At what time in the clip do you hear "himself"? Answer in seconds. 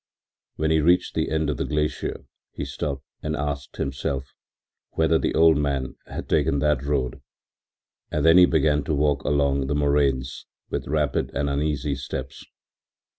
3.77-4.33